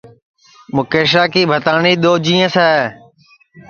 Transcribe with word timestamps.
مُکیشا 0.75 1.23
کی 1.33 1.41
بھتاٹؔی 1.51 1.93
دؔو 2.03 2.13
جینٚیس 2.23 2.53
ہے 2.63 2.77